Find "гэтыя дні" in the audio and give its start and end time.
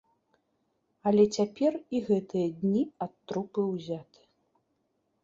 2.07-2.81